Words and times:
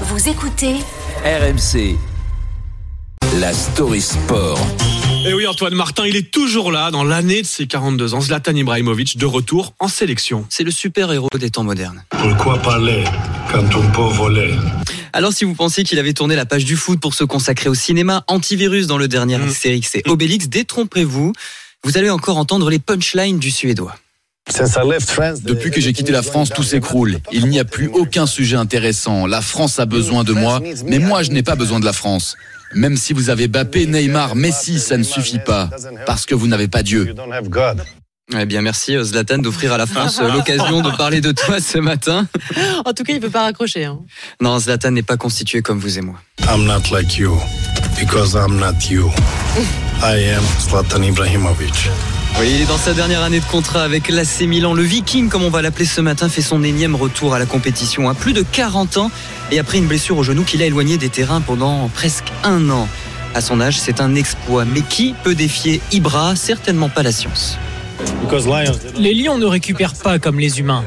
Vous 0.00 0.28
écoutez 0.28 0.74
RMC. 1.24 1.96
La 3.40 3.52
story 3.52 4.00
sport. 4.00 4.58
Et 5.26 5.32
oui, 5.34 5.46
Antoine 5.46 5.74
Martin, 5.74 6.06
il 6.06 6.16
est 6.16 6.30
toujours 6.30 6.70
là 6.72 6.90
dans 6.90 7.04
l'année 7.04 7.42
de 7.42 7.46
ses 7.46 7.66
42 7.66 8.14
ans. 8.14 8.20
Zlatan 8.20 8.54
Ibrahimovic 8.54 9.16
de 9.16 9.26
retour 9.26 9.72
en 9.78 9.88
sélection. 9.88 10.44
C'est 10.50 10.64
le 10.64 10.70
super-héros 10.70 11.28
des 11.38 11.50
temps 11.50 11.64
modernes. 11.64 12.02
Pourquoi 12.10 12.58
parler 12.58 13.04
quand 13.50 13.64
on 13.76 13.90
peut 13.92 14.14
voler 14.16 14.54
Alors 15.12 15.32
si 15.32 15.44
vous 15.44 15.54
pensiez 15.54 15.84
qu'il 15.84 15.98
avait 15.98 16.12
tourné 16.12 16.36
la 16.36 16.44
page 16.46 16.64
du 16.64 16.76
foot 16.76 17.00
pour 17.00 17.14
se 17.14 17.24
consacrer 17.24 17.68
au 17.68 17.74
cinéma, 17.74 18.24
Antivirus 18.28 18.86
dans 18.86 18.98
le 18.98 19.08
dernier 19.08 19.38
Mm. 19.38 19.48
Astérix 19.48 19.94
et 19.94 20.02
Obélix, 20.06 20.48
détrompez-vous, 20.48 21.32
vous 21.84 21.98
allez 21.98 22.10
encore 22.10 22.36
entendre 22.38 22.68
les 22.70 22.78
punchlines 22.78 23.38
du 23.38 23.50
Suédois. 23.50 23.94
Depuis 25.42 25.70
que 25.70 25.80
j'ai 25.80 25.92
quitté 25.92 26.12
la 26.12 26.22
France, 26.22 26.50
tout 26.50 26.62
s'écroule. 26.62 27.18
Il 27.32 27.46
n'y 27.46 27.58
a 27.58 27.64
plus 27.64 27.88
aucun 27.88 28.26
sujet 28.26 28.56
intéressant. 28.56 29.26
La 29.26 29.40
France 29.40 29.78
a 29.78 29.86
besoin 29.86 30.22
de 30.22 30.32
moi, 30.32 30.60
mais 30.86 30.98
moi, 30.98 31.22
je 31.22 31.30
n'ai 31.30 31.42
pas 31.42 31.54
besoin 31.56 31.80
de 31.80 31.84
la 31.84 31.92
France. 31.92 32.36
Même 32.74 32.96
si 32.96 33.12
vous 33.12 33.30
avez 33.30 33.48
Bappé, 33.48 33.86
Neymar, 33.86 34.34
Messi, 34.36 34.78
ça 34.80 34.96
ne 34.96 35.02
suffit 35.02 35.38
pas. 35.38 35.70
Parce 36.06 36.26
que 36.26 36.34
vous 36.34 36.46
n'avez 36.46 36.68
pas 36.68 36.82
Dieu. 36.82 37.14
Eh 38.38 38.46
bien 38.46 38.62
merci 38.62 38.96
Zlatan 39.02 39.36
d'offrir 39.38 39.74
à 39.74 39.76
la 39.76 39.84
France 39.84 40.18
l'occasion 40.34 40.80
de 40.80 40.90
parler 40.96 41.20
de 41.20 41.30
toi 41.30 41.60
ce 41.60 41.76
matin. 41.76 42.26
En 42.86 42.94
tout 42.94 43.04
cas, 43.04 43.12
il 43.12 43.20
peut 43.20 43.28
pas 43.28 43.42
raccrocher. 43.42 43.84
hein. 43.84 43.98
Non, 44.40 44.58
Zlatan 44.58 44.92
n'est 44.92 45.02
pas 45.02 45.18
constitué 45.18 45.60
comme 45.60 45.78
vous 45.78 45.98
et 45.98 46.00
moi. 46.00 46.16
I'm 46.48 46.64
not 46.64 46.90
like 46.90 47.18
you 47.18 47.38
because 48.00 48.34
I'm 48.34 48.58
not 48.58 48.88
you. 48.90 49.10
I 50.02 50.30
am 50.34 50.42
Zlatan 50.58 51.02
Ibrahimovic. 51.02 51.90
Oui, 52.40 52.50
il 52.52 52.62
est 52.62 52.66
dans 52.66 52.76
sa 52.78 52.94
dernière 52.94 53.22
année 53.22 53.38
de 53.38 53.44
contrat 53.44 53.82
avec 53.84 54.08
l'AC 54.08 54.40
Milan. 54.42 54.74
Le 54.74 54.82
Viking, 54.82 55.28
comme 55.28 55.44
on 55.44 55.50
va 55.50 55.62
l'appeler 55.62 55.84
ce 55.84 56.00
matin, 56.00 56.28
fait 56.28 56.42
son 56.42 56.64
énième 56.64 56.96
retour 56.96 57.34
à 57.34 57.38
la 57.38 57.46
compétition 57.46 58.08
à 58.08 58.14
plus 58.14 58.32
de 58.32 58.42
40 58.42 58.96
ans 58.96 59.10
et 59.52 59.58
après 59.58 59.78
une 59.78 59.86
blessure 59.86 60.18
au 60.18 60.22
genou 60.24 60.42
qui 60.42 60.56
l'a 60.56 60.66
éloigné 60.66 60.96
des 60.98 61.08
terrains 61.08 61.40
pendant 61.40 61.88
presque 61.88 62.26
un 62.42 62.68
an. 62.70 62.88
À 63.34 63.40
son 63.40 63.60
âge, 63.60 63.78
c'est 63.78 64.00
un 64.00 64.14
exploit. 64.14 64.64
Mais 64.64 64.80
qui 64.82 65.14
peut 65.22 65.34
défier 65.34 65.80
Ibra? 65.92 66.34
Certainement 66.36 66.88
pas 66.88 67.02
la 67.02 67.12
science. 67.12 67.56
Les 68.96 69.14
lions 69.14 69.38
ne 69.38 69.46
récupèrent 69.46 69.94
pas 69.94 70.18
comme 70.18 70.38
les 70.40 70.58
humains. 70.58 70.84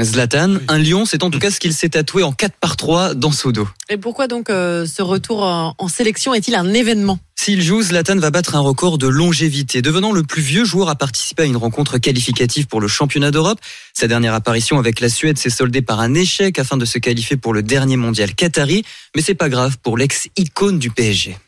Zlatan, 0.00 0.54
un 0.68 0.78
lion, 0.78 1.04
c'est 1.04 1.22
en 1.24 1.30
tout 1.30 1.38
cas 1.38 1.50
ce 1.50 1.58
qu'il 1.58 1.74
s'est 1.74 1.90
tatoué 1.90 2.22
en 2.22 2.32
4 2.32 2.54
par 2.60 2.76
3 2.76 3.14
dans 3.14 3.32
son 3.32 3.50
dos. 3.50 3.68
Et 3.88 3.96
pourquoi 3.96 4.28
donc 4.28 4.48
euh, 4.48 4.86
ce 4.86 5.02
retour 5.02 5.42
en, 5.42 5.74
en 5.76 5.88
sélection 5.88 6.32
est-il 6.32 6.54
un 6.54 6.72
événement? 6.72 7.18
S'il 7.42 7.62
joue, 7.62 7.80
Zlatan 7.80 8.16
va 8.16 8.30
battre 8.30 8.54
un 8.54 8.60
record 8.60 8.98
de 8.98 9.06
longévité, 9.06 9.80
devenant 9.80 10.12
le 10.12 10.22
plus 10.22 10.42
vieux 10.42 10.66
joueur 10.66 10.90
à 10.90 10.94
participer 10.94 11.44
à 11.44 11.46
une 11.46 11.56
rencontre 11.56 11.96
qualificative 11.96 12.66
pour 12.66 12.82
le 12.82 12.86
championnat 12.86 13.30
d'Europe. 13.30 13.58
Sa 13.94 14.08
dernière 14.08 14.34
apparition 14.34 14.78
avec 14.78 15.00
la 15.00 15.08
Suède 15.08 15.38
s'est 15.38 15.48
soldée 15.48 15.80
par 15.80 16.00
un 16.00 16.12
échec 16.12 16.58
afin 16.58 16.76
de 16.76 16.84
se 16.84 16.98
qualifier 16.98 17.38
pour 17.38 17.54
le 17.54 17.62
dernier 17.62 17.96
mondial 17.96 18.34
qatari, 18.34 18.84
mais 19.16 19.22
c'est 19.22 19.34
pas 19.34 19.48
grave 19.48 19.78
pour 19.82 19.96
l'ex-icône 19.96 20.78
du 20.78 20.90
PSG. 20.90 21.38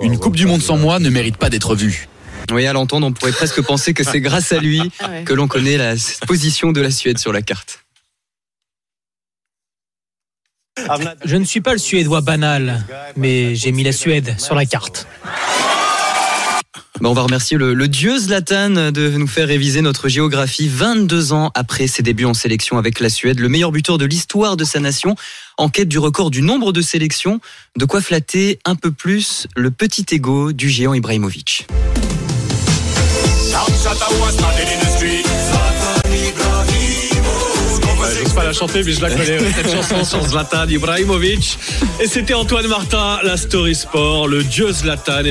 Une 0.00 0.18
Coupe 0.18 0.34
du 0.34 0.46
Monde 0.46 0.62
sans 0.62 0.78
moi 0.78 0.98
ne 0.98 1.10
mérite 1.10 1.36
pas 1.36 1.50
d'être 1.50 1.74
vue. 1.74 2.08
Oui, 2.50 2.64
à 2.66 2.72
l'entendre, 2.72 3.06
on 3.06 3.12
pourrait 3.12 3.32
presque 3.32 3.60
penser 3.60 3.92
que 3.92 4.02
c'est 4.02 4.20
grâce 4.22 4.50
à 4.50 4.60
lui 4.60 4.80
que 5.26 5.34
l'on 5.34 5.46
connaît 5.46 5.76
la 5.76 5.94
position 6.26 6.72
de 6.72 6.80
la 6.80 6.90
Suède 6.90 7.18
sur 7.18 7.34
la 7.34 7.42
carte. 7.42 7.83
Je 11.24 11.36
ne 11.36 11.44
suis 11.44 11.60
pas 11.60 11.72
le 11.72 11.78
Suédois 11.78 12.20
banal, 12.20 12.84
mais 13.16 13.54
j'ai 13.54 13.72
mis 13.72 13.82
la 13.82 13.92
Suède 13.92 14.34
sur 14.38 14.54
la 14.54 14.66
carte. 14.66 15.06
On 17.06 17.12
va 17.12 17.22
remercier 17.22 17.58
le, 17.58 17.74
le 17.74 17.86
dieu 17.86 18.18
Zlatan 18.18 18.90
de 18.90 19.10
nous 19.10 19.26
faire 19.26 19.46
réviser 19.48 19.82
notre 19.82 20.08
géographie 20.08 20.68
22 20.68 21.32
ans 21.34 21.50
après 21.54 21.86
ses 21.86 22.02
débuts 22.02 22.24
en 22.24 22.32
sélection 22.32 22.78
avec 22.78 22.98
la 22.98 23.10
Suède, 23.10 23.40
le 23.40 23.48
meilleur 23.50 23.72
buteur 23.72 23.98
de 23.98 24.06
l'histoire 24.06 24.56
de 24.56 24.64
sa 24.64 24.80
nation, 24.80 25.14
en 25.58 25.68
quête 25.68 25.88
du 25.88 25.98
record 25.98 26.30
du 26.30 26.40
nombre 26.40 26.72
de 26.72 26.80
sélections, 26.80 27.40
de 27.76 27.84
quoi 27.84 28.00
flatter 28.00 28.58
un 28.64 28.74
peu 28.74 28.90
plus 28.90 29.46
le 29.54 29.70
petit 29.70 30.06
ego 30.12 30.52
du 30.52 30.70
géant 30.70 30.94
Ibrahimovic. 30.94 31.66
Chanter, 38.54 38.82
mais 38.82 38.92
je 38.92 39.02
la 39.02 39.10
connais, 39.10 39.38
cette 39.38 39.70
chanson 39.70 40.04
sur 40.04 40.22
Zlatan 40.28 40.66
Ibrahimovic. 40.68 41.58
Et 42.00 42.06
c'était 42.06 42.34
Antoine 42.34 42.66
Martin, 42.68 43.18
la 43.22 43.36
story 43.36 43.74
sport, 43.74 44.28
le 44.28 44.42
dieu 44.42 44.72
Zlatan. 44.72 45.22